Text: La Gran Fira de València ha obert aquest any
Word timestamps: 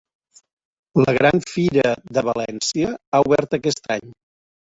La 1.01 1.13
Gran 1.17 1.41
Fira 1.49 1.91
de 2.19 2.23
València 2.29 2.89
ha 3.11 3.21
obert 3.27 3.55
aquest 3.59 3.91
any 3.99 4.09